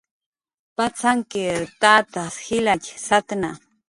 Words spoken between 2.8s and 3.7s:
satna.